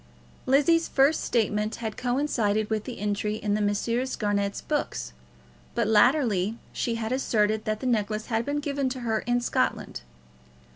[0.47, 4.15] Lizzie's first statement had coincided with this entry in the Messrs.
[4.15, 5.13] Garnett's books;
[5.75, 10.01] but latterly she had asserted that the necklace had been given to her in Scotland.